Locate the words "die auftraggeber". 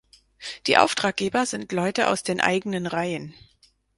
0.65-1.45